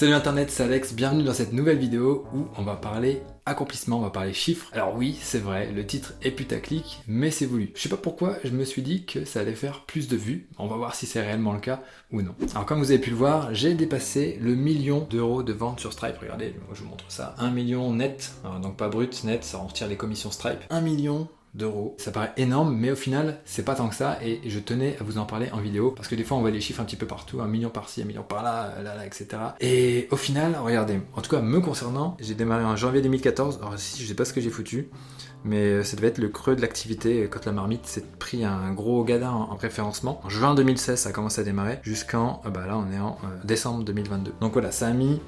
Salut 0.00 0.14
internet, 0.14 0.50
c'est 0.50 0.62
Alex, 0.62 0.94
bienvenue 0.94 1.24
dans 1.24 1.34
cette 1.34 1.52
nouvelle 1.52 1.76
vidéo 1.76 2.24
où 2.34 2.46
on 2.56 2.62
va 2.62 2.74
parler 2.74 3.20
accomplissement, 3.44 3.98
on 3.98 4.00
va 4.00 4.08
parler 4.08 4.32
chiffres. 4.32 4.70
Alors 4.72 4.96
oui, 4.96 5.18
c'est 5.20 5.40
vrai, 5.40 5.70
le 5.70 5.84
titre 5.84 6.14
est 6.22 6.30
putaclic, 6.30 7.02
mais 7.06 7.30
c'est 7.30 7.44
voulu. 7.44 7.72
Je 7.74 7.82
sais 7.82 7.90
pas 7.90 7.98
pourquoi, 7.98 8.36
je 8.42 8.48
me 8.48 8.64
suis 8.64 8.80
dit 8.80 9.04
que 9.04 9.26
ça 9.26 9.40
allait 9.40 9.54
faire 9.54 9.84
plus 9.84 10.08
de 10.08 10.16
vues. 10.16 10.48
On 10.56 10.68
va 10.68 10.76
voir 10.76 10.94
si 10.94 11.04
c'est 11.04 11.20
réellement 11.20 11.52
le 11.52 11.60
cas 11.60 11.82
ou 12.12 12.22
non. 12.22 12.34
Alors 12.52 12.64
comme 12.64 12.78
vous 12.78 12.92
avez 12.92 12.98
pu 12.98 13.10
le 13.10 13.16
voir, 13.16 13.54
j'ai 13.54 13.74
dépassé 13.74 14.38
le 14.40 14.54
million 14.54 15.06
d'euros 15.10 15.42
de 15.42 15.52
vente 15.52 15.80
sur 15.80 15.92
Stripe. 15.92 16.16
Regardez, 16.18 16.54
je 16.72 16.82
vous 16.82 16.88
montre 16.88 17.04
ça. 17.08 17.34
Un 17.36 17.50
million 17.50 17.92
net, 17.92 18.32
donc 18.62 18.78
pas 18.78 18.88
brut, 18.88 19.22
net, 19.24 19.44
ça 19.44 19.58
en 19.58 19.66
retire 19.66 19.86
les 19.86 19.98
commissions 19.98 20.30
Stripe. 20.30 20.60
Un 20.70 20.80
million 20.80 21.28
d'euros. 21.54 21.96
Ça 21.98 22.10
paraît 22.10 22.32
énorme, 22.36 22.76
mais 22.76 22.90
au 22.90 22.96
final, 22.96 23.40
c'est 23.44 23.64
pas 23.64 23.74
tant 23.74 23.88
que 23.88 23.94
ça, 23.94 24.18
et 24.22 24.40
je 24.46 24.58
tenais 24.58 24.96
à 25.00 25.04
vous 25.04 25.18
en 25.18 25.24
parler 25.24 25.50
en 25.52 25.58
vidéo, 25.58 25.90
parce 25.90 26.08
que 26.08 26.14
des 26.14 26.24
fois, 26.24 26.36
on 26.36 26.40
voit 26.40 26.50
les 26.50 26.60
chiffres 26.60 26.80
un 26.80 26.84
petit 26.84 26.96
peu 26.96 27.06
partout, 27.06 27.40
un 27.40 27.48
million 27.48 27.70
par-ci, 27.70 28.02
un 28.02 28.04
million 28.04 28.22
par-là, 28.22 28.74
là, 28.82 28.94
là, 28.94 29.06
etc. 29.06 29.28
Et 29.60 30.08
au 30.10 30.16
final, 30.16 30.56
regardez, 30.62 31.00
en 31.14 31.22
tout 31.22 31.30
cas, 31.30 31.40
me 31.40 31.60
concernant, 31.60 32.16
j'ai 32.20 32.34
démarré 32.34 32.64
en 32.64 32.76
janvier 32.76 33.02
2014, 33.02 33.58
alors 33.60 33.78
si, 33.78 34.02
je 34.02 34.08
sais 34.08 34.14
pas 34.14 34.24
ce 34.24 34.32
que 34.32 34.40
j'ai 34.40 34.50
foutu, 34.50 34.90
mais 35.44 35.82
ça 35.84 35.96
devait 35.96 36.08
être 36.08 36.18
le 36.18 36.28
creux 36.28 36.54
de 36.54 36.60
l'activité 36.60 37.28
quand 37.30 37.46
la 37.46 37.52
marmite 37.52 37.86
s'est 37.86 38.04
pris 38.18 38.44
un 38.44 38.72
gros 38.72 39.04
gadin 39.04 39.32
en 39.32 39.56
préférencement. 39.56 40.20
En 40.24 40.28
juin 40.28 40.54
2016, 40.54 41.00
ça 41.00 41.08
a 41.08 41.12
commencé 41.12 41.40
à 41.40 41.44
démarrer, 41.44 41.80
jusqu'en, 41.82 42.40
bah 42.44 42.66
là, 42.66 42.76
on 42.76 42.92
est 42.92 43.00
en 43.00 43.18
euh, 43.24 43.36
décembre 43.44 43.84
2022. 43.84 44.34
Donc 44.40 44.52
voilà, 44.52 44.70
ça 44.70 44.86
a 44.86 44.92
mis 44.92 45.20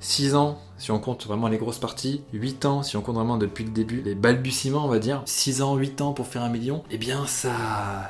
6 0.00 0.34
ans 0.34 0.58
si 0.78 0.92
on 0.92 1.00
compte 1.00 1.26
vraiment 1.26 1.48
les 1.48 1.58
grosses 1.58 1.78
parties, 1.78 2.22
8 2.32 2.64
ans 2.64 2.82
si 2.82 2.96
on 2.96 3.00
compte 3.00 3.16
vraiment 3.16 3.36
depuis 3.36 3.64
le 3.64 3.70
début, 3.70 4.00
les 4.02 4.14
balbutiements 4.14 4.84
on 4.84 4.88
va 4.88 4.98
dire, 4.98 5.22
6 5.24 5.62
ans, 5.62 5.76
8 5.76 6.00
ans 6.00 6.12
pour 6.12 6.26
faire 6.26 6.42
un 6.42 6.48
million, 6.48 6.84
eh 6.90 6.98
bien 6.98 7.26
ça, 7.26 7.50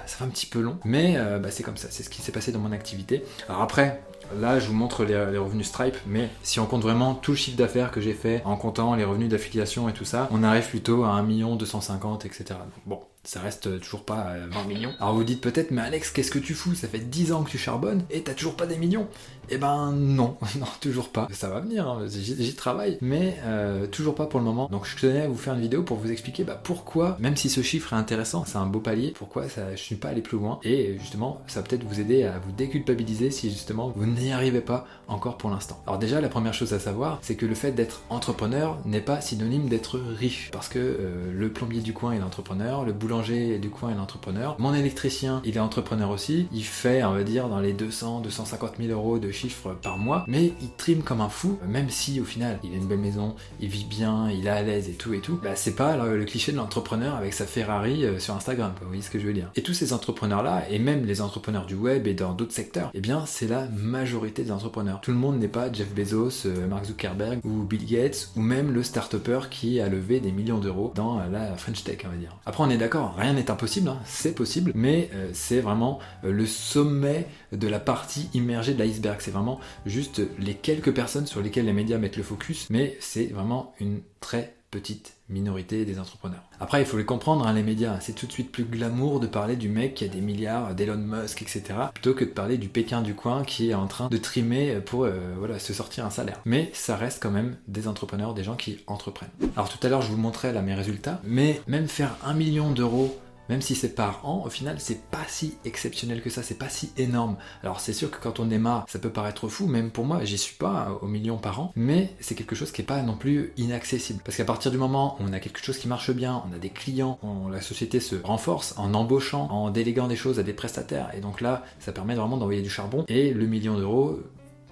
ça 0.06 0.16
fait 0.18 0.24
un 0.24 0.28
petit 0.28 0.46
peu 0.46 0.60
long. 0.60 0.78
Mais 0.84 1.14
euh, 1.16 1.38
bah, 1.38 1.50
c'est 1.50 1.62
comme 1.62 1.76
ça, 1.76 1.88
c'est 1.90 2.02
ce 2.02 2.10
qui 2.10 2.20
s'est 2.20 2.32
passé 2.32 2.52
dans 2.52 2.60
mon 2.60 2.72
activité. 2.72 3.24
Alors 3.48 3.62
après, 3.62 4.02
Là, 4.36 4.58
je 4.58 4.66
vous 4.66 4.74
montre 4.74 5.04
les, 5.04 5.38
revenus 5.38 5.66
Stripe, 5.66 5.96
mais 6.06 6.28
si 6.42 6.60
on 6.60 6.66
compte 6.66 6.82
vraiment 6.82 7.14
tout 7.14 7.30
le 7.30 7.36
chiffre 7.36 7.56
d'affaires 7.56 7.90
que 7.90 8.00
j'ai 8.00 8.12
fait 8.12 8.42
en 8.44 8.56
comptant 8.56 8.94
les 8.94 9.04
revenus 9.04 9.28
d'affiliation 9.28 9.88
et 9.88 9.92
tout 9.92 10.04
ça, 10.04 10.28
on 10.30 10.42
arrive 10.42 10.68
plutôt 10.68 11.04
à 11.04 11.10
1 11.10 11.22
million 11.22 11.56
250, 11.56 12.26
etc. 12.26 12.60
bon, 12.84 13.00
ça 13.28 13.40
reste 13.40 13.78
toujours 13.80 14.04
pas 14.04 14.32
20 14.50 14.64
millions. 14.68 14.92
Alors 14.98 15.14
vous 15.14 15.22
dites 15.22 15.42
peut-être, 15.42 15.70
mais 15.70 15.82
Alex, 15.82 16.10
qu'est-ce 16.10 16.30
que 16.30 16.38
tu 16.38 16.54
fous? 16.54 16.74
Ça 16.74 16.88
fait 16.88 16.98
10 16.98 17.32
ans 17.32 17.42
que 17.42 17.50
tu 17.50 17.58
charbonnes 17.58 18.02
et 18.10 18.22
t'as 18.22 18.32
toujours 18.32 18.56
pas 18.56 18.64
des 18.64 18.78
millions 18.78 19.06
Eh 19.50 19.58
ben 19.58 19.92
non, 19.92 20.38
non, 20.58 20.66
toujours 20.80 21.10
pas. 21.10 21.28
Ça 21.30 21.50
va 21.50 21.60
venir, 21.60 21.86
hein. 21.86 22.06
j'y 22.08 22.54
travaille, 22.54 22.96
mais 23.02 23.36
euh, 23.44 23.86
toujours 23.86 24.14
pas 24.14 24.24
pour 24.24 24.40
le 24.40 24.46
moment. 24.46 24.66
Donc 24.72 24.86
je 24.86 24.96
tenais 24.96 25.22
à 25.22 25.28
vous 25.28 25.36
faire 25.36 25.52
une 25.52 25.60
vidéo 25.60 25.82
pour 25.82 25.98
vous 25.98 26.10
expliquer 26.10 26.44
bah, 26.44 26.58
pourquoi, 26.62 27.18
même 27.20 27.36
si 27.36 27.50
ce 27.50 27.60
chiffre 27.60 27.92
est 27.92 27.96
intéressant, 27.96 28.46
c'est 28.46 28.56
un 28.56 28.64
beau 28.64 28.80
palier, 28.80 29.12
pourquoi 29.14 29.46
ça, 29.50 29.76
je 29.76 29.82
suis 29.82 29.96
pas 29.96 30.08
allé 30.08 30.22
plus 30.22 30.38
loin. 30.38 30.58
Et 30.62 30.96
justement, 30.98 31.42
ça 31.48 31.60
va 31.60 31.68
peut-être 31.68 31.84
vous 31.84 32.00
aider 32.00 32.24
à 32.24 32.38
vous 32.38 32.52
déculpabiliser 32.52 33.30
si 33.30 33.50
justement 33.50 33.92
vous 33.94 34.06
n'y 34.06 34.32
arrivez 34.32 34.62
pas 34.62 34.86
encore 35.06 35.36
pour 35.36 35.50
l'instant. 35.50 35.82
Alors 35.86 35.98
déjà, 35.98 36.22
la 36.22 36.30
première 36.30 36.54
chose 36.54 36.72
à 36.72 36.78
savoir, 36.78 37.18
c'est 37.20 37.34
que 37.34 37.44
le 37.44 37.54
fait 37.54 37.72
d'être 37.72 38.00
entrepreneur 38.08 38.78
n'est 38.86 39.02
pas 39.02 39.20
synonyme 39.20 39.68
d'être 39.68 39.98
riche. 39.98 40.48
Parce 40.50 40.68
que 40.68 40.78
euh, 40.78 41.30
le 41.30 41.52
plombier 41.52 41.82
du 41.82 41.92
coin 41.92 42.12
est 42.12 42.22
entrepreneur, 42.22 42.86
le 42.86 42.94
boulanger 42.94 43.17
du 43.26 43.70
coin 43.70 43.90
est 43.90 43.94
l'entrepreneur. 43.94 44.56
Mon 44.58 44.74
électricien, 44.74 45.42
il 45.44 45.56
est 45.56 45.60
entrepreneur 45.60 46.10
aussi. 46.10 46.48
Il 46.52 46.64
fait, 46.64 47.02
on 47.04 47.12
va 47.12 47.22
dire, 47.22 47.48
dans 47.48 47.60
les 47.60 47.72
200, 47.72 48.20
250 48.20 48.74
000 48.78 48.92
euros 48.92 49.18
de 49.18 49.30
chiffre 49.30 49.76
par 49.82 49.98
mois. 49.98 50.24
Mais 50.26 50.52
il 50.60 50.70
trime 50.76 51.02
comme 51.02 51.20
un 51.20 51.28
fou, 51.28 51.58
même 51.66 51.90
si 51.90 52.20
au 52.20 52.24
final, 52.24 52.58
il 52.62 52.72
a 52.72 52.76
une 52.76 52.86
belle 52.86 52.98
maison, 52.98 53.34
il 53.60 53.68
vit 53.68 53.84
bien, 53.84 54.30
il 54.30 54.46
est 54.46 54.50
à 54.50 54.62
l'aise 54.62 54.88
et 54.88 54.94
tout 54.94 55.14
et 55.14 55.20
tout. 55.20 55.38
Bah, 55.42 55.56
c'est 55.56 55.74
pas 55.74 55.96
le, 55.96 56.24
cliché 56.24 56.52
de 56.52 56.56
l'entrepreneur 56.56 57.14
avec 57.14 57.32
sa 57.32 57.46
Ferrari 57.46 58.04
euh, 58.04 58.18
sur 58.18 58.34
Instagram. 58.34 58.72
Vous 58.80 58.88
voyez 58.88 59.02
ce 59.02 59.10
que 59.10 59.18
je 59.18 59.26
veux 59.26 59.32
dire? 59.32 59.50
Et 59.56 59.62
tous 59.62 59.74
ces 59.74 59.92
entrepreneurs-là, 59.92 60.64
et 60.70 60.78
même 60.78 61.04
les 61.04 61.20
entrepreneurs 61.20 61.66
du 61.66 61.74
web 61.74 62.06
et 62.06 62.14
dans 62.14 62.32
d'autres 62.32 62.52
secteurs, 62.52 62.90
eh 62.94 63.00
bien, 63.00 63.24
c'est 63.26 63.48
la 63.48 63.66
majorité 63.66 64.42
des 64.42 64.52
entrepreneurs. 64.52 65.00
Tout 65.00 65.10
le 65.10 65.16
monde 65.16 65.38
n'est 65.38 65.48
pas 65.48 65.72
Jeff 65.72 65.92
Bezos, 65.94 66.46
euh, 66.46 66.66
Mark 66.66 66.84
Zuckerberg 66.84 67.40
ou 67.44 67.62
Bill 67.62 67.86
Gates 67.86 68.30
ou 68.36 68.40
même 68.40 68.72
le 68.72 68.82
start 68.82 69.08
qui 69.50 69.80
a 69.80 69.88
levé 69.88 70.20
des 70.20 70.32
millions 70.32 70.58
d'euros 70.58 70.92
dans 70.94 71.18
la 71.30 71.56
French 71.56 71.84
Tech, 71.84 71.98
on 72.04 72.08
va 72.08 72.16
dire. 72.16 72.36
Après, 72.46 72.62
on 72.62 72.70
est 72.70 72.76
d'accord, 72.76 73.07
rien 73.16 73.32
n'est 73.32 73.50
impossible, 73.50 73.88
hein. 73.88 73.98
c'est 74.04 74.34
possible, 74.34 74.72
mais 74.74 75.10
euh, 75.14 75.30
c'est 75.32 75.60
vraiment 75.60 75.98
euh, 76.24 76.32
le 76.32 76.46
sommet 76.46 77.26
de 77.52 77.68
la 77.68 77.80
partie 77.80 78.28
immergée 78.34 78.74
de 78.74 78.82
l'iceberg. 78.82 79.18
C'est 79.20 79.30
vraiment 79.30 79.60
juste 79.86 80.20
les 80.38 80.54
quelques 80.54 80.92
personnes 80.92 81.26
sur 81.26 81.40
lesquelles 81.40 81.66
les 81.66 81.72
médias 81.72 81.98
mettent 81.98 82.16
le 82.16 82.22
focus, 82.22 82.68
mais 82.70 82.96
c'est 83.00 83.26
vraiment 83.26 83.74
une 83.80 84.00
très 84.20 84.57
petite 84.70 85.14
minorité 85.28 85.84
des 85.84 85.98
entrepreneurs. 85.98 86.42
Après, 86.60 86.80
il 86.80 86.86
faut 86.86 86.98
les 86.98 87.04
comprendre, 87.04 87.46
hein, 87.46 87.52
les 87.52 87.62
médias, 87.62 88.00
c'est 88.00 88.14
tout 88.14 88.26
de 88.26 88.32
suite 88.32 88.50
plus 88.52 88.64
glamour 88.64 89.20
de 89.20 89.26
parler 89.26 89.56
du 89.56 89.68
mec 89.68 89.94
qui 89.94 90.04
a 90.04 90.08
des 90.08 90.20
milliards, 90.20 90.74
d'Elon 90.74 90.96
Musk, 90.96 91.42
etc., 91.42 91.62
plutôt 91.92 92.14
que 92.14 92.24
de 92.24 92.30
parler 92.30 92.58
du 92.58 92.68
Pékin 92.68 93.02
du 93.02 93.14
coin 93.14 93.44
qui 93.44 93.70
est 93.70 93.74
en 93.74 93.86
train 93.86 94.08
de 94.08 94.16
trimer 94.16 94.80
pour 94.80 95.04
euh, 95.04 95.58
se 95.58 95.72
sortir 95.72 96.04
un 96.04 96.10
salaire. 96.10 96.40
Mais 96.44 96.70
ça 96.74 96.96
reste 96.96 97.22
quand 97.22 97.30
même 97.30 97.56
des 97.66 97.88
entrepreneurs, 97.88 98.34
des 98.34 98.44
gens 98.44 98.56
qui 98.56 98.78
entreprennent. 98.86 99.28
Alors 99.56 99.68
tout 99.68 99.84
à 99.86 99.90
l'heure, 99.90 100.02
je 100.02 100.10
vous 100.10 100.18
montrais 100.18 100.52
là 100.52 100.62
mes 100.62 100.74
résultats, 100.74 101.20
mais 101.24 101.60
même 101.66 101.88
faire 101.88 102.16
un 102.24 102.34
million 102.34 102.70
d'euros 102.70 103.18
même 103.48 103.62
si 103.62 103.74
c'est 103.74 103.94
par 103.94 104.26
an, 104.26 104.42
au 104.44 104.50
final, 104.50 104.76
c'est 104.78 105.02
pas 105.10 105.24
si 105.26 105.54
exceptionnel 105.64 106.22
que 106.22 106.30
ça, 106.30 106.42
c'est 106.42 106.58
pas 106.58 106.68
si 106.68 106.90
énorme. 106.96 107.36
Alors 107.62 107.80
c'est 107.80 107.92
sûr 107.92 108.10
que 108.10 108.18
quand 108.18 108.40
on 108.40 108.46
démarre, 108.46 108.84
ça 108.88 108.98
peut 108.98 109.10
paraître 109.10 109.48
fou, 109.48 109.66
même 109.66 109.90
pour 109.90 110.04
moi, 110.04 110.24
j'y 110.24 110.38
suis 110.38 110.56
pas 110.56 110.98
au 111.02 111.06
million 111.06 111.38
par 111.38 111.60
an, 111.60 111.72
mais 111.76 112.14
c'est 112.20 112.34
quelque 112.34 112.54
chose 112.54 112.72
qui 112.72 112.82
est 112.82 112.84
pas 112.84 113.02
non 113.02 113.16
plus 113.16 113.52
inaccessible. 113.56 114.20
Parce 114.24 114.36
qu'à 114.36 114.44
partir 114.44 114.70
du 114.70 114.78
moment 114.78 115.16
où 115.20 115.24
on 115.24 115.32
a 115.32 115.40
quelque 115.40 115.62
chose 115.62 115.78
qui 115.78 115.88
marche 115.88 116.10
bien, 116.10 116.42
on 116.48 116.54
a 116.54 116.58
des 116.58 116.70
clients, 116.70 117.18
la 117.50 117.60
société 117.60 118.00
se 118.00 118.16
renforce 118.16 118.74
en 118.76 118.94
embauchant, 118.94 119.48
en 119.50 119.70
déléguant 119.70 120.08
des 120.08 120.16
choses 120.16 120.38
à 120.38 120.42
des 120.42 120.52
prestataires, 120.52 121.10
et 121.14 121.20
donc 121.20 121.40
là, 121.40 121.64
ça 121.80 121.92
permet 121.92 122.14
vraiment 122.14 122.36
d'envoyer 122.36 122.62
du 122.62 122.70
charbon, 122.70 123.04
et 123.08 123.32
le 123.32 123.46
million 123.46 123.76
d'euros, 123.76 124.20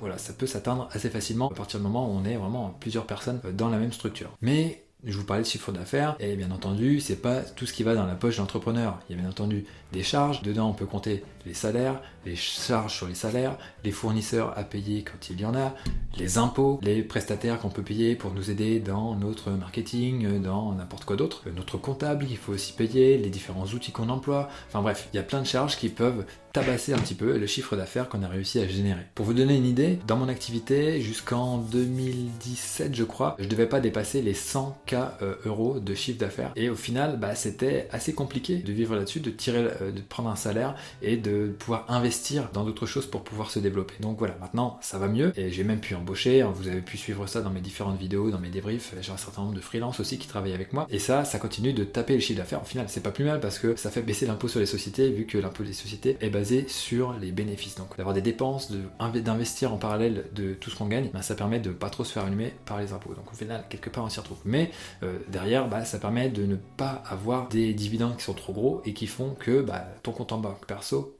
voilà, 0.01 0.19
ça 0.19 0.33
peut 0.33 0.47
s'atteindre 0.47 0.89
assez 0.93 1.09
facilement 1.09 1.49
à 1.49 1.55
partir 1.55 1.81
du 1.81 1.85
moment 1.85 2.07
où 2.07 2.13
on 2.13 2.25
est 2.25 2.37
vraiment 2.37 2.77
plusieurs 2.81 3.07
personnes 3.07 3.41
dans 3.55 3.71
la 3.71 3.79
même 3.79 3.93
structure. 3.93 4.31
Mais 4.43 4.86
je 5.05 5.17
vous 5.17 5.25
parlais 5.25 5.43
de 5.43 5.49
chiffre 5.49 5.73
d'affaires, 5.73 6.17
et 6.21 6.37
bien 6.37 6.51
entendu, 6.51 7.01
c'est 7.01 7.21
pas 7.23 7.43
tout 7.43 7.67
ce 7.67 7.73
qui 7.73 7.83
va 7.83 7.95
dans 7.95 8.07
la 8.07 8.15
poche 8.15 8.37
de 8.37 8.41
l'entrepreneur. 8.41 8.99
Il 9.09 9.17
y 9.17 9.19
a 9.19 9.23
bien 9.23 9.31
entendu 9.31 9.65
des 9.93 10.03
charges, 10.03 10.43
dedans 10.43 10.71
on 10.71 10.75
peut 10.75 10.87
compter 10.87 11.23
les 11.47 11.55
salaires, 11.55 12.01
les 12.25 12.37
charges 12.37 12.95
sur 12.95 13.07
les 13.07 13.15
salaires, 13.15 13.57
les 13.85 13.93
fournisseurs 13.93 14.53
à 14.59 14.65
payer 14.65 15.05
quand 15.05 15.31
il 15.31 15.41
y 15.41 15.45
en 15.45 15.55
a, 15.55 15.75
les 16.19 16.39
impôts, 16.39 16.81
les 16.83 17.03
prestataires 17.03 17.61
qu'on 17.61 17.69
peut 17.69 17.83
payer 17.83 18.17
pour 18.17 18.33
nous 18.35 18.51
aider 18.51 18.81
dans 18.81 19.15
notre 19.15 19.51
marketing, 19.53 20.43
dans 20.43 20.73
n'importe 20.73 21.05
quoi 21.05 21.17
d'autre, 21.17 21.45
notre 21.55 21.79
comptable 21.79 22.27
qu'il 22.27 22.37
faut 22.37 22.53
aussi 22.53 22.73
payer, 22.73 23.17
les 23.17 23.31
différents 23.31 23.67
outils 23.67 23.93
qu'on 23.93 24.09
emploie, 24.09 24.49
enfin 24.69 24.83
bref, 24.83 25.09
il 25.13 25.17
y 25.17 25.21
a 25.21 25.23
plein 25.23 25.41
de 25.41 25.47
charges 25.47 25.77
qui 25.77 25.89
peuvent 25.89 26.25
tabasser 26.53 26.95
un 26.95 26.99
petit 26.99 27.15
peu 27.15 27.37
le 27.37 27.47
chiffre 27.47 27.77
d'affaires 27.77 28.09
qu'on 28.09 28.23
a 28.23 28.29
réussi 28.29 28.59
à 28.61 28.67
générer. 28.67 29.03
Pour 29.15 29.27
vous 29.27 29.35
donner 29.35 29.57
une 29.57 29.67
idée, 29.67 29.99
dans 30.07 30.17
mon 30.17 30.29
activité, 30.29 31.03
jusqu'en 31.03 31.59
2017 31.59 32.95
je 32.95 33.05
crois, 33.05 33.37
je 33.39 33.47
devais 33.47 33.67
pas 33.67 33.81
dépasser 33.81 34.23
les 34.23 34.33
100K 34.33 35.11
euh, 35.21 35.35
euros 35.45 35.81
de 35.81 35.95
chiffre 35.95 36.19
d'affaires. 36.19 36.53
Et 36.57 36.71
au 36.71 36.75
final, 36.75 37.19
bah, 37.19 37.35
c'était 37.35 37.89
assez 37.93 38.15
compliqué 38.15 38.57
de 38.57 38.73
vivre 38.73 38.97
là-dessus, 38.97 39.21
de 39.21 39.31
tirer, 39.31 39.69
euh, 39.83 39.93
de 39.93 40.01
prendre 40.01 40.31
un 40.31 40.37
salaire 40.37 40.77
et 41.03 41.19
de 41.19 41.36
pouvoir 41.59 41.85
investir 41.89 42.51
dans 42.53 42.65
d'autres 42.65 42.87
choses 42.87 43.07
pour 43.07 43.23
pouvoir 43.23 43.51
se 43.51 43.59
développer. 43.59 43.95
Donc 44.01 44.19
voilà, 44.19 44.37
maintenant 44.41 44.79
ça 44.81 44.99
va 44.99 45.09
mieux 45.09 45.33
et 45.37 45.51
j'ai 45.51 45.65
même 45.65 45.81
pu 45.81 45.95
embaucher. 45.95 46.43
Vous 46.43 46.69
avez 46.69 46.81
pu 46.81 46.97
suivre 46.97 47.27
ça 47.27 47.43
dans 47.43 47.51
mes 47.51 47.61
différentes 47.61 47.99
vidéos, 47.99 48.31
dans 48.31 48.39
mes 48.39 48.49
débriefs. 48.49 48.95
J'ai 49.01 49.13
un 49.13 49.17
certain 49.17 49.43
nombre 49.43 49.55
de 49.55 49.61
freelances 49.61 50.01
aussi 50.01 50.19
qui 50.19 50.29
travaillent 50.29 50.55
avec 50.55 50.73
moi. 50.73 50.87
Et 50.91 50.99
ça, 50.99 51.25
ça 51.25 51.39
continue 51.39 51.73
de 51.73 51.85
taper 51.85 52.15
le 52.15 52.21
chiffre 52.21 52.39
d'affaires. 52.39 52.63
Au 52.63 52.67
final, 52.67 52.87
c'est 52.89 53.03
pas 53.03 53.11
plus 53.11 53.25
mal 53.25 53.41
parce 53.41 53.59
que 53.59 53.77
ça 53.77 53.91
fait 53.91 54.03
baisser 54.03 54.27
l'impôt 54.27 54.49
sur 54.49 54.61
les 54.61 54.67
sociétés 54.67 55.11
vu 55.11 55.27
que 55.27 55.39
l'impôt 55.39 55.65
des 55.65 55.73
sociétés 55.73 56.17
est 56.21 56.31
basé 56.31 56.67
sur 56.69 57.15
les 57.15 57.33
bénéfices. 57.33 57.77
Donc 57.77 57.97
d'avoir 57.97 58.15
des 58.15 58.23
dépenses, 58.23 58.73
d'investir 59.15 59.73
en 59.73 59.77
parallèle 59.77 60.27
de 60.35 60.55
tout 60.55 60.71
ce 60.71 60.77
qu'on 60.77 60.87
gagne, 60.87 61.11
ben, 61.13 61.23
ça 61.23 61.35
permet 61.35 61.61
de 61.61 61.71
pas 61.71 61.91
trop 61.91 62.05
se 62.05 62.13
faire 62.13 62.25
allumer 62.25 62.55
par 62.65 62.81
les 62.81 62.93
impôts. 62.93 63.15
Donc 63.15 63.33
au 63.33 63.37
final, 63.37 63.65
quelque 63.69 63.91
part, 63.91 64.05
on 64.05 64.09
s'y 64.09 64.21
retrouve. 64.21 64.39
Mais 64.45 64.71
euh, 65.03 65.19
derrière, 65.29 65.69
bah, 65.69 65.85
ça 65.85 65.99
permet 65.99 66.29
de 66.29 66.45
ne 66.45 66.57
pas 66.57 67.03
avoir 67.09 67.49
des 67.49 67.75
dividendes 67.75 68.17
qui 68.17 68.25
sont 68.25 68.35
trop 68.35 68.53
gros 68.53 68.83
et 68.85 68.95
qui 68.95 69.07
font 69.07 69.35
que 69.39 69.63
bah, 69.63 69.87
ton 70.03 70.13
compte 70.13 70.33
en 70.33 70.39
banque 70.39 70.67
perso 70.67 71.17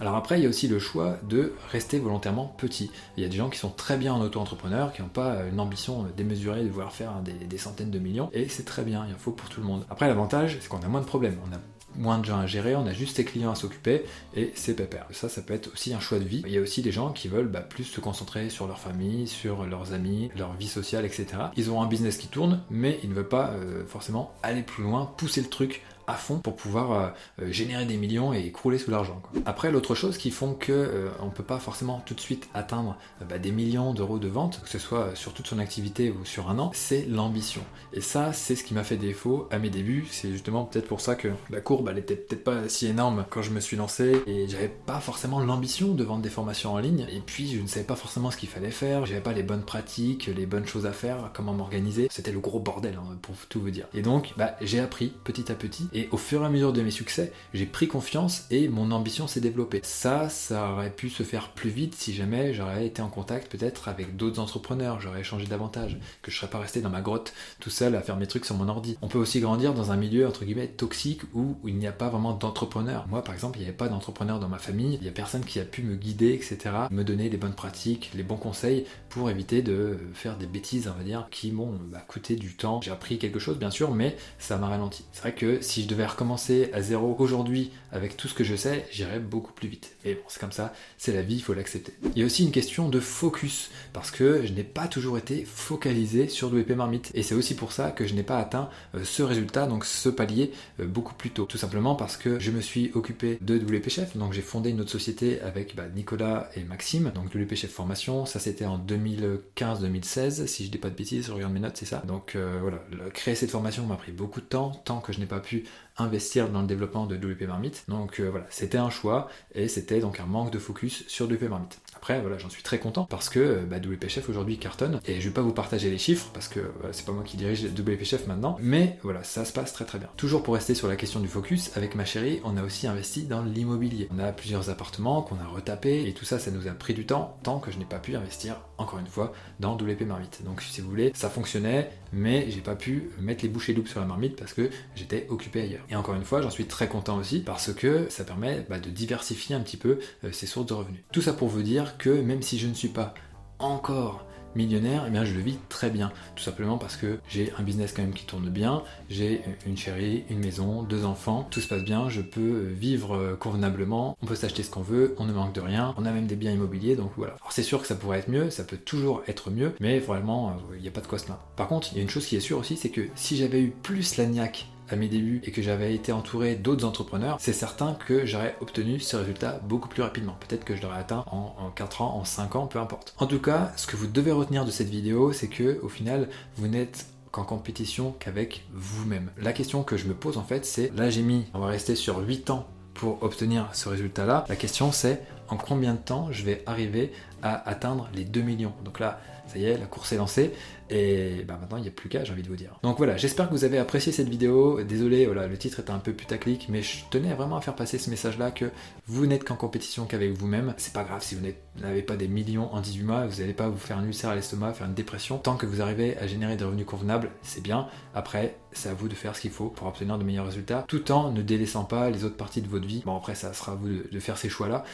Alors 0.00 0.16
après, 0.16 0.38
il 0.38 0.42
y 0.42 0.46
a 0.46 0.48
aussi 0.48 0.68
le 0.68 0.78
choix 0.78 1.18
de 1.22 1.52
rester 1.70 1.98
volontairement 1.98 2.54
petit. 2.58 2.90
Il 3.16 3.22
y 3.22 3.26
a 3.26 3.28
des 3.28 3.36
gens 3.36 3.48
qui 3.48 3.58
sont 3.58 3.70
très 3.70 3.96
bien 3.96 4.12
en 4.12 4.20
auto-entrepreneur, 4.20 4.92
qui 4.92 5.02
n'ont 5.02 5.08
pas 5.08 5.38
une 5.50 5.60
ambition 5.60 6.06
démesurée 6.16 6.64
de 6.64 6.68
vouloir 6.68 6.92
faire 6.92 7.20
des, 7.22 7.32
des 7.32 7.58
centaines 7.58 7.90
de 7.90 7.98
millions, 7.98 8.30
et 8.32 8.48
c'est 8.48 8.64
très 8.64 8.82
bien, 8.82 9.06
il 9.08 9.14
en 9.14 9.18
faut 9.18 9.32
pour 9.32 9.48
tout 9.48 9.60
le 9.60 9.66
monde. 9.66 9.86
Après, 9.90 10.08
l'avantage, 10.08 10.58
c'est 10.60 10.68
qu'on 10.68 10.80
a 10.80 10.88
moins 10.88 11.00
de 11.00 11.06
problèmes. 11.06 11.38
On 11.48 11.54
a 11.54 11.60
moins 11.96 12.18
de 12.18 12.24
gens 12.24 12.38
à 12.38 12.46
gérer, 12.46 12.74
on 12.76 12.86
a 12.86 12.92
juste 12.92 13.16
ses 13.16 13.24
clients 13.24 13.52
à 13.52 13.54
s'occuper 13.54 14.04
et 14.34 14.52
c'est 14.54 14.74
pépère. 14.74 15.06
Ça, 15.10 15.28
ça 15.28 15.42
peut 15.42 15.54
être 15.54 15.72
aussi 15.72 15.94
un 15.94 16.00
choix 16.00 16.18
de 16.18 16.24
vie. 16.24 16.42
Il 16.46 16.52
y 16.52 16.58
a 16.58 16.60
aussi 16.60 16.82
des 16.82 16.92
gens 16.92 17.12
qui 17.12 17.28
veulent 17.28 17.48
bah, 17.48 17.60
plus 17.60 17.84
se 17.84 18.00
concentrer 18.00 18.50
sur 18.50 18.66
leur 18.66 18.78
famille, 18.78 19.28
sur 19.28 19.64
leurs 19.64 19.92
amis, 19.92 20.30
leur 20.36 20.54
vie 20.54 20.68
sociale, 20.68 21.04
etc. 21.04 21.26
Ils 21.56 21.70
ont 21.70 21.82
un 21.82 21.86
business 21.86 22.16
qui 22.16 22.28
tourne, 22.28 22.62
mais 22.70 22.98
ils 23.02 23.10
ne 23.10 23.14
veulent 23.14 23.28
pas 23.28 23.50
euh, 23.50 23.84
forcément 23.86 24.32
aller 24.42 24.62
plus 24.62 24.84
loin, 24.84 25.12
pousser 25.16 25.40
le 25.40 25.48
truc 25.48 25.82
à 26.06 26.14
fond 26.14 26.38
pour 26.38 26.56
pouvoir 26.56 27.14
euh, 27.40 27.50
générer 27.50 27.84
des 27.84 27.96
millions 27.96 28.32
et 28.32 28.50
crouler 28.50 28.78
sous 28.78 28.90
l'argent. 28.90 29.22
Après, 29.46 29.70
l'autre 29.70 29.94
chose 29.94 30.18
qui 30.18 30.30
font 30.30 30.54
que 30.54 31.08
on 31.20 31.30
peut 31.30 31.42
pas 31.42 31.58
forcément 31.58 32.02
tout 32.04 32.14
de 32.14 32.20
suite 32.20 32.48
atteindre 32.54 32.96
bah, 33.28 33.38
des 33.38 33.52
millions 33.52 33.94
d'euros 33.94 34.18
de 34.18 34.28
vente, 34.28 34.60
que 34.62 34.68
ce 34.68 34.78
soit 34.78 35.14
sur 35.14 35.32
toute 35.32 35.46
son 35.46 35.58
activité 35.58 36.10
ou 36.10 36.24
sur 36.24 36.50
un 36.50 36.58
an, 36.58 36.70
c'est 36.74 37.06
l'ambition. 37.06 37.62
Et 37.92 38.00
ça, 38.00 38.32
c'est 38.32 38.56
ce 38.56 38.64
qui 38.64 38.74
m'a 38.74 38.84
fait 38.84 38.96
défaut 38.96 39.48
à 39.50 39.58
mes 39.58 39.70
débuts. 39.70 40.06
C'est 40.10 40.30
justement 40.30 40.64
peut-être 40.64 40.88
pour 40.88 41.00
ça 41.00 41.14
que 41.14 41.28
la 41.50 41.60
courbe, 41.60 41.88
elle 41.90 41.98
était 41.98 42.16
peut-être 42.16 42.44
pas 42.44 42.68
si 42.68 42.86
énorme 42.86 43.24
quand 43.30 43.42
je 43.42 43.50
me 43.50 43.60
suis 43.60 43.76
lancé 43.76 44.22
et 44.26 44.48
j'avais 44.48 44.68
pas 44.68 45.00
forcément 45.00 45.40
l'ambition 45.40 45.94
de 45.94 46.04
vendre 46.04 46.22
des 46.22 46.30
formations 46.30 46.72
en 46.72 46.78
ligne. 46.78 47.06
Et 47.10 47.20
puis, 47.20 47.54
je 47.54 47.60
ne 47.60 47.66
savais 47.66 47.86
pas 47.86 47.96
forcément 47.96 48.30
ce 48.30 48.36
qu'il 48.36 48.48
fallait 48.48 48.70
faire. 48.70 49.06
J'avais 49.06 49.20
pas 49.20 49.32
les 49.32 49.42
bonnes 49.42 49.64
pratiques, 49.64 50.26
les 50.26 50.46
bonnes 50.46 50.66
choses 50.66 50.86
à 50.86 50.92
faire, 50.92 51.30
comment 51.34 51.52
m'organiser. 51.52 52.08
C'était 52.10 52.32
le 52.32 52.40
gros 52.40 52.60
bordel, 52.60 52.98
hein, 52.98 53.16
pour 53.22 53.34
tout 53.48 53.60
vous 53.60 53.70
dire. 53.70 53.86
Et 53.94 54.02
donc, 54.02 54.32
bah, 54.36 54.56
j'ai 54.60 54.80
appris 54.80 55.12
petit 55.24 55.50
à 55.50 55.54
petit 55.54 55.88
et 55.94 56.08
au 56.10 56.16
fur 56.16 56.42
et 56.42 56.46
à 56.46 56.48
mesure 56.48 56.72
de 56.72 56.82
mes 56.82 56.90
succès, 56.90 57.32
j'ai 57.54 57.66
pris 57.66 57.88
confiance 57.88 58.46
et 58.50 58.68
mon 58.68 58.90
ambition 58.90 59.26
s'est 59.26 59.40
développée. 59.40 59.80
Ça, 59.84 60.28
ça 60.28 60.72
aurait 60.72 60.90
pu 60.90 61.08
se 61.08 61.22
faire 61.22 61.50
plus 61.52 61.70
vite 61.70 61.94
si 61.94 62.12
jamais 62.12 62.52
j'aurais 62.52 62.86
été 62.86 63.00
en 63.00 63.08
contact 63.08 63.50
peut-être 63.50 63.88
avec 63.88 64.16
d'autres 64.16 64.40
entrepreneurs. 64.40 65.00
J'aurais 65.00 65.20
échangé 65.20 65.46
davantage, 65.46 65.98
que 66.22 66.30
je 66.30 66.36
serais 66.36 66.50
pas 66.50 66.58
resté 66.58 66.80
dans 66.80 66.90
ma 66.90 67.00
grotte 67.00 67.32
tout 67.60 67.70
seul 67.70 67.94
à 67.94 68.02
faire 68.02 68.16
mes 68.16 68.26
trucs 68.26 68.44
sur 68.44 68.56
mon 68.56 68.68
ordi. 68.68 68.98
On 69.02 69.08
peut 69.08 69.18
aussi 69.18 69.40
grandir 69.40 69.72
dans 69.72 69.92
un 69.92 69.96
milieu 69.96 70.26
entre 70.26 70.44
guillemets 70.44 70.66
toxique 70.66 71.22
où, 71.32 71.56
il 71.64 71.76
n'y 71.76 71.86
a 71.86 71.92
pas 71.92 72.08
vraiment 72.08 72.32
d'entrepreneurs. 72.32 73.06
Moi, 73.08 73.22
par 73.22 73.34
exemple, 73.34 73.58
il 73.58 73.62
n'y 73.62 73.68
avait 73.68 73.76
pas 73.76 73.88
d'entrepreneur 73.88 74.40
dans 74.40 74.48
ma 74.48 74.58
famille. 74.58 74.94
Il 74.94 75.02
n'y 75.02 75.08
a 75.08 75.12
personne 75.12 75.44
qui 75.44 75.60
a 75.60 75.64
pu 75.64 75.82
me 75.82 75.94
guider, 75.94 76.32
etc., 76.32 76.58
me 76.90 77.04
donner 77.04 77.28
les 77.28 77.36
bonnes 77.36 77.54
pratiques, 77.54 78.10
les 78.14 78.24
bons 78.24 78.36
conseils 78.36 78.84
pour 79.08 79.30
éviter 79.30 79.62
de 79.62 79.96
faire 80.12 80.36
des 80.36 80.46
bêtises, 80.46 80.90
on 80.92 80.98
va 80.98 81.04
dire, 81.04 81.28
qui 81.30 81.52
m'ont 81.52 81.78
bah, 81.88 82.04
coûté 82.06 82.34
du 82.34 82.56
temps. 82.56 82.80
J'ai 82.82 82.90
appris 82.90 83.18
quelque 83.18 83.38
chose, 83.38 83.58
bien 83.58 83.70
sûr, 83.70 83.92
mais 83.92 84.16
ça 84.38 84.56
m'a 84.56 84.66
ralenti. 84.66 85.04
C'est 85.12 85.20
vrai 85.20 85.34
que 85.34 85.60
si 85.60 85.83
je 85.84 85.88
devais 85.88 86.06
recommencer 86.06 86.70
à 86.72 86.80
zéro 86.80 87.14
aujourd'hui 87.18 87.70
avec 87.92 88.16
tout 88.16 88.26
ce 88.26 88.34
que 88.34 88.42
je 88.42 88.56
sais, 88.56 88.86
j'irais 88.90 89.20
beaucoup 89.20 89.52
plus 89.52 89.68
vite. 89.68 89.96
Et 90.04 90.14
bon, 90.14 90.22
c'est 90.28 90.40
comme 90.40 90.50
ça, 90.50 90.72
c'est 90.98 91.12
la 91.12 91.22
vie, 91.22 91.36
il 91.36 91.42
faut 91.42 91.54
l'accepter. 91.54 91.92
Il 92.14 92.18
y 92.18 92.22
a 92.22 92.26
aussi 92.26 92.42
une 92.42 92.50
question 92.50 92.88
de 92.88 93.00
focus, 93.00 93.70
parce 93.92 94.10
que 94.10 94.44
je 94.44 94.52
n'ai 94.52 94.64
pas 94.64 94.88
toujours 94.88 95.18
été 95.18 95.44
focalisé 95.44 96.28
sur 96.28 96.48
WP 96.48 96.70
Marmite. 96.70 97.10
Et 97.14 97.22
c'est 97.22 97.34
aussi 97.34 97.54
pour 97.54 97.72
ça 97.72 97.90
que 97.90 98.06
je 98.06 98.14
n'ai 98.14 98.22
pas 98.22 98.38
atteint 98.38 98.70
euh, 98.94 99.04
ce 99.04 99.22
résultat, 99.22 99.66
donc 99.66 99.84
ce 99.84 100.08
palier, 100.08 100.52
euh, 100.80 100.86
beaucoup 100.86 101.14
plus 101.14 101.30
tôt. 101.30 101.44
Tout 101.44 101.58
simplement 101.58 101.94
parce 101.94 102.16
que 102.16 102.38
je 102.40 102.50
me 102.50 102.62
suis 102.62 102.90
occupé 102.94 103.38
de 103.42 103.58
WP 103.58 103.88
Chef, 103.90 104.16
donc 104.16 104.32
j'ai 104.32 104.42
fondé 104.42 104.70
une 104.70 104.80
autre 104.80 104.90
société 104.90 105.40
avec 105.42 105.76
bah, 105.76 105.84
Nicolas 105.94 106.48
et 106.56 106.64
Maxime, 106.64 107.12
donc 107.14 107.34
WP 107.34 107.54
Chef 107.54 107.70
Formation, 107.70 108.24
ça 108.26 108.40
c'était 108.40 108.64
en 108.64 108.78
2015-2016, 108.78 110.46
si 110.46 110.64
je 110.64 110.70
dis 110.70 110.78
pas 110.78 110.90
de 110.90 110.96
bêtises, 110.96 111.28
regarde 111.30 111.52
mes 111.52 111.60
notes, 111.60 111.76
c'est 111.76 111.84
ça. 111.84 112.02
Donc 112.06 112.34
euh, 112.34 112.58
voilà, 112.62 112.78
créer 113.12 113.34
cette 113.34 113.50
formation 113.50 113.86
m'a 113.86 113.96
pris 113.96 114.12
beaucoup 114.12 114.40
de 114.40 114.46
temps, 114.46 114.70
tant 114.84 115.00
que 115.00 115.12
je 115.12 115.20
n'ai 115.20 115.26
pas 115.26 115.40
pu 115.40 115.64
investir 115.96 116.48
dans 116.48 116.60
le 116.60 116.66
développement 116.66 117.06
de 117.06 117.16
WP 117.16 117.42
Marmite. 117.46 117.84
Donc 117.88 118.20
voilà, 118.20 118.46
c'était 118.50 118.78
un 118.78 118.90
choix 118.90 119.28
et 119.54 119.68
c'était 119.68 120.00
donc 120.00 120.20
un 120.20 120.26
manque 120.26 120.50
de 120.50 120.58
focus 120.58 121.04
sur 121.08 121.26
WP 121.26 121.42
Marmite. 121.42 121.78
Après, 121.96 122.20
voilà, 122.20 122.36
j'en 122.36 122.50
suis 122.50 122.62
très 122.62 122.78
content 122.78 123.04
parce 123.04 123.28
que 123.28 123.64
bah, 123.64 123.78
WP 123.78 124.08
Chef 124.08 124.28
aujourd'hui 124.28 124.58
cartonne 124.58 125.00
et 125.06 125.20
je 125.20 125.28
vais 125.28 125.34
pas 125.34 125.40
vous 125.40 125.52
partager 125.52 125.90
les 125.90 125.98
chiffres 125.98 126.28
parce 126.34 126.48
que 126.48 126.60
c'est 126.92 127.06
pas 127.06 127.12
moi 127.12 127.22
qui 127.24 127.36
dirige 127.36 127.64
WP 127.64 128.04
Chef 128.04 128.26
maintenant, 128.26 128.56
mais 128.60 128.98
voilà, 129.02 129.24
ça 129.24 129.44
se 129.44 129.52
passe 129.52 129.72
très 129.72 129.84
très 129.84 129.98
bien. 129.98 130.08
Toujours 130.16 130.42
pour 130.42 130.54
rester 130.54 130.74
sur 130.74 130.88
la 130.88 130.96
question 130.96 131.20
du 131.20 131.28
focus, 131.28 131.70
avec 131.76 131.94
ma 131.94 132.04
chérie, 132.04 132.40
on 132.44 132.56
a 132.56 132.62
aussi 132.62 132.86
investi 132.86 133.22
dans 133.22 133.42
l'immobilier. 133.42 134.08
On 134.14 134.18
a 134.18 134.32
plusieurs 134.32 134.70
appartements 134.70 135.22
qu'on 135.22 135.38
a 135.38 135.46
retapés 135.46 136.06
et 136.06 136.12
tout 136.12 136.24
ça, 136.24 136.38
ça 136.38 136.50
nous 136.50 136.68
a 136.68 136.72
pris 136.72 136.94
du 136.94 137.06
temps, 137.06 137.38
tant 137.42 137.58
que 137.58 137.70
je 137.70 137.78
n'ai 137.78 137.84
pas 137.84 137.98
pu 137.98 138.16
investir, 138.16 138.56
encore 138.78 138.98
une 138.98 139.06
fois, 139.06 139.32
dans 139.60 139.76
WP 139.76 140.02
Marmite. 140.02 140.42
Donc 140.44 140.62
si 140.62 140.80
vous 140.80 140.88
voulez, 140.88 141.12
ça 141.14 141.30
fonctionnait, 141.30 141.90
mais 142.12 142.50
j'ai 142.50 142.60
pas 142.60 142.74
pu 142.74 143.10
mettre 143.18 143.42
les 143.42 143.48
bouchées 143.48 143.74
doubles 143.74 143.88
sur 143.88 144.00
la 144.00 144.06
marmite 144.06 144.36
parce 144.36 144.52
que 144.52 144.70
j'étais 144.94 145.26
occupé 145.28 145.62
ailleurs. 145.62 145.84
Et 145.90 145.96
encore 145.96 146.14
une 146.14 146.24
fois, 146.24 146.42
j'en 146.42 146.50
suis 146.50 146.66
très 146.66 146.88
content 146.88 147.16
aussi 147.16 147.40
parce 147.40 147.72
que 147.72 148.08
ça 148.10 148.24
permet 148.24 148.66
bah, 148.68 148.78
de 148.78 148.90
diversifier 148.90 149.54
un 149.54 149.60
petit 149.60 149.76
peu 149.76 149.98
euh, 150.24 150.32
ses 150.32 150.46
sources 150.46 150.66
de 150.66 150.74
revenus. 150.74 151.00
Tout 151.12 151.22
ça 151.22 151.32
pour 151.32 151.48
vous 151.48 151.62
dire 151.62 151.96
que 151.98 152.10
même 152.10 152.42
si 152.42 152.58
je 152.58 152.66
ne 152.66 152.74
suis 152.74 152.88
pas 152.88 153.14
encore 153.58 154.26
millionnaire, 154.56 155.04
eh 155.06 155.10
bien 155.10 155.24
je 155.24 155.34
le 155.34 155.40
vis 155.40 155.58
très 155.68 155.90
bien. 155.90 156.12
Tout 156.36 156.42
simplement 156.42 156.78
parce 156.78 156.96
que 156.96 157.18
j'ai 157.28 157.52
un 157.58 157.62
business 157.62 157.92
quand 157.92 158.02
même 158.02 158.12
qui 158.12 158.24
tourne 158.24 158.48
bien, 158.48 158.82
j'ai 159.10 159.42
une 159.66 159.76
chérie, 159.76 160.24
une 160.30 160.38
maison, 160.38 160.82
deux 160.82 161.04
enfants, 161.04 161.46
tout 161.50 161.60
se 161.60 161.68
passe 161.68 161.82
bien, 161.82 162.08
je 162.08 162.20
peux 162.20 162.68
vivre 162.68 163.36
convenablement, 163.38 164.16
on 164.22 164.26
peut 164.26 164.34
s'acheter 164.34 164.62
ce 164.62 164.70
qu'on 164.70 164.82
veut, 164.82 165.14
on 165.18 165.24
ne 165.24 165.32
manque 165.32 165.54
de 165.54 165.60
rien, 165.60 165.94
on 165.98 166.06
a 166.06 166.10
même 166.10 166.26
des 166.26 166.36
biens 166.36 166.52
immobiliers, 166.52 166.96
donc 166.96 167.12
voilà. 167.16 167.34
Alors 167.34 167.52
c'est 167.52 167.62
sûr 167.62 167.80
que 167.80 167.86
ça 167.86 167.94
pourrait 167.94 168.18
être 168.18 168.28
mieux, 168.28 168.50
ça 168.50 168.64
peut 168.64 168.76
toujours 168.76 169.22
être 169.26 169.50
mieux, 169.50 169.74
mais 169.80 169.98
vraiment, 169.98 170.56
il 170.76 170.82
n'y 170.82 170.88
a 170.88 170.92
pas 170.92 171.00
de 171.00 171.06
quoi 171.06 171.18
se 171.18 171.24
plaindre. 171.24 171.42
Par 171.56 171.68
contre, 171.68 171.88
il 171.92 171.96
y 171.96 172.00
a 172.00 172.02
une 172.02 172.10
chose 172.10 172.26
qui 172.26 172.36
est 172.36 172.40
sûre 172.40 172.58
aussi, 172.58 172.76
c'est 172.76 172.90
que 172.90 173.02
si 173.14 173.36
j'avais 173.36 173.60
eu 173.60 173.70
plus 173.70 174.16
la 174.16 174.26
niaque 174.26 174.66
à 174.90 174.96
mes 174.96 175.08
débuts 175.08 175.40
et 175.44 175.50
que 175.50 175.62
j'avais 175.62 175.94
été 175.94 176.12
entouré 176.12 176.54
d'autres 176.54 176.84
entrepreneurs, 176.84 177.36
c'est 177.40 177.52
certain 177.52 177.94
que 178.06 178.26
j'aurais 178.26 178.56
obtenu 178.60 179.00
ce 179.00 179.16
résultat 179.16 179.60
beaucoup 179.64 179.88
plus 179.88 180.02
rapidement. 180.02 180.36
Peut-être 180.46 180.64
que 180.64 180.76
je 180.76 180.82
l'aurais 180.82 180.98
atteint 180.98 181.24
en, 181.30 181.54
en, 181.58 181.70
4 181.70 182.02
ans, 182.02 182.16
en 182.16 182.24
5 182.24 182.56
ans, 182.56 182.66
peu 182.66 182.78
importe. 182.78 183.14
En 183.18 183.26
tout 183.26 183.40
cas, 183.40 183.72
ce 183.76 183.86
que 183.86 183.96
vous 183.96 184.06
devez 184.06 184.32
retenir 184.32 184.64
de 184.64 184.70
cette 184.70 184.88
vidéo, 184.88 185.32
c'est 185.32 185.48
que 185.48 185.80
au 185.82 185.88
final, 185.88 186.28
vous 186.56 186.68
n'êtes 186.68 187.06
qu'en 187.34 187.44
compétition 187.44 188.14
qu'avec 188.20 188.64
vous-même. 188.72 189.30
La 189.38 189.52
question 189.52 189.82
que 189.82 189.96
je 189.96 190.06
me 190.06 190.14
pose 190.14 190.38
en 190.38 190.44
fait, 190.44 190.64
c'est 190.64 190.92
là 190.94 191.10
j'ai 191.10 191.22
mis, 191.22 191.46
on 191.52 191.58
va 191.58 191.66
rester 191.66 191.96
sur 191.96 192.18
8 192.18 192.50
ans 192.50 192.68
pour 192.94 193.24
obtenir 193.24 193.68
ce 193.72 193.88
résultat-là. 193.88 194.44
La 194.48 194.54
question 194.54 194.92
c'est 194.92 195.20
en 195.54 195.56
combien 195.56 195.94
de 195.94 195.98
temps 195.98 196.28
je 196.30 196.44
vais 196.44 196.62
arriver 196.66 197.12
à 197.42 197.68
atteindre 197.68 198.08
les 198.14 198.24
2 198.24 198.42
millions? 198.42 198.72
Donc 198.84 199.00
là, 199.00 199.20
ça 199.46 199.58
y 199.58 199.64
est, 199.64 199.78
la 199.78 199.86
course 199.86 200.12
est 200.12 200.16
lancée. 200.16 200.52
Et 200.90 201.44
bah 201.48 201.56
maintenant, 201.58 201.78
il 201.78 201.82
n'y 201.82 201.88
a 201.88 201.92
plus 201.92 202.08
qu'à, 202.08 202.24
j'ai 202.24 202.32
envie 202.32 202.42
de 202.42 202.48
vous 202.48 202.56
dire. 202.56 202.78
Donc 202.82 202.98
voilà, 202.98 203.16
j'espère 203.16 203.48
que 203.48 203.54
vous 203.54 203.64
avez 203.64 203.78
apprécié 203.78 204.12
cette 204.12 204.28
vidéo. 204.28 204.82
Désolé, 204.82 205.24
voilà, 205.26 205.46
le 205.46 205.56
titre 205.56 205.80
était 205.80 205.90
un 205.90 205.98
peu 205.98 206.12
putaclic, 206.12 206.68
mais 206.68 206.82
je 206.82 207.04
tenais 207.10 207.32
vraiment 207.32 207.56
à 207.56 207.60
faire 207.62 207.74
passer 207.74 207.98
ce 207.98 208.10
message-là 208.10 208.50
que 208.50 208.66
vous 209.06 209.26
n'êtes 209.26 209.44
qu'en 209.44 209.56
compétition 209.56 210.04
qu'avec 210.04 210.32
vous-même. 210.32 210.74
C'est 210.76 210.92
pas 210.92 211.04
grave 211.04 211.22
si 211.22 211.34
vous 211.34 211.42
n'avez 211.80 212.02
pas 212.02 212.16
des 212.16 212.28
millions 212.28 212.72
en 212.74 212.80
18 212.80 213.02
mois, 213.02 213.26
vous 213.26 213.40
n'allez 213.40 213.54
pas 213.54 213.68
vous 213.68 213.78
faire 213.78 213.98
un 213.98 214.04
ulcère 214.04 214.30
à 214.30 214.34
l'estomac, 214.34 214.74
faire 214.74 214.86
une 214.86 214.94
dépression. 214.94 215.38
Tant 215.38 215.56
que 215.56 215.66
vous 215.66 215.80
arrivez 215.80 216.18
à 216.18 216.26
générer 216.26 216.56
des 216.56 216.64
revenus 216.64 216.86
convenables, 216.86 217.30
c'est 217.42 217.62
bien. 217.62 217.88
Après, 218.14 218.56
c'est 218.72 218.90
à 218.90 218.94
vous 218.94 219.08
de 219.08 219.14
faire 219.14 219.34
ce 219.34 219.40
qu'il 219.40 219.52
faut 219.52 219.68
pour 219.68 219.86
obtenir 219.86 220.18
de 220.18 220.24
meilleurs 220.24 220.46
résultats, 220.46 220.84
tout 220.86 221.10
en 221.12 221.30
ne 221.30 221.40
délaissant 221.40 221.84
pas 221.84 222.10
les 222.10 222.24
autres 222.24 222.36
parties 222.36 222.60
de 222.60 222.68
votre 222.68 222.86
vie. 222.86 223.02
Bon, 223.06 223.16
après, 223.16 223.34
ça 223.34 223.52
sera 223.54 223.72
à 223.72 223.74
vous 223.74 223.88
de, 223.88 224.20
faire 224.20 224.36
ces 224.36 224.48
choix-là, 224.48 224.84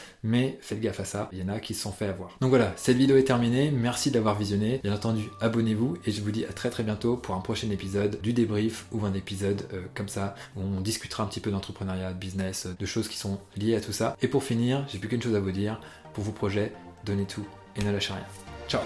faites 0.61 0.81
gaffe 0.81 0.99
à 0.99 1.05
ça. 1.05 1.29
Il 1.31 1.39
y 1.39 1.43
en 1.43 1.49
a 1.49 1.59
qui 1.59 1.73
se 1.73 1.81
sont 1.81 1.91
fait 1.91 2.07
avoir. 2.07 2.37
Donc 2.41 2.49
voilà, 2.49 2.73
cette 2.75 2.97
vidéo 2.97 3.17
est 3.17 3.23
terminée. 3.23 3.71
Merci 3.71 4.11
d'avoir 4.11 4.37
visionné. 4.37 4.79
Bien 4.83 4.93
entendu, 4.93 5.25
abonnez-vous 5.39 5.97
et 6.05 6.11
je 6.11 6.21
vous 6.21 6.31
dis 6.31 6.45
à 6.45 6.53
très 6.53 6.69
très 6.69 6.83
bientôt 6.83 7.17
pour 7.17 7.35
un 7.35 7.41
prochain 7.41 7.69
épisode 7.69 8.19
du 8.21 8.33
débrief 8.33 8.85
ou 8.91 9.05
un 9.05 9.13
épisode 9.13 9.63
euh, 9.73 9.81
comme 9.95 10.09
ça 10.09 10.35
où 10.55 10.61
on 10.61 10.81
discutera 10.81 11.23
un 11.23 11.27
petit 11.27 11.39
peu 11.39 11.51
d'entrepreneuriat, 11.51 12.13
de 12.13 12.19
business, 12.19 12.67
de 12.77 12.85
choses 12.85 13.07
qui 13.07 13.17
sont 13.17 13.39
liées 13.55 13.75
à 13.75 13.81
tout 13.81 13.93
ça. 13.93 14.15
Et 14.21 14.27
pour 14.27 14.43
finir, 14.43 14.85
j'ai 14.91 14.99
plus 14.99 15.09
qu'une 15.09 15.21
chose 15.21 15.35
à 15.35 15.39
vous 15.39 15.51
dire. 15.51 15.79
Pour 16.13 16.23
vos 16.23 16.31
projets, 16.31 16.73
donnez 17.05 17.25
tout 17.25 17.45
et 17.75 17.83
ne 17.83 17.91
lâchez 17.91 18.13
rien. 18.13 18.25
Ciao 18.67 18.81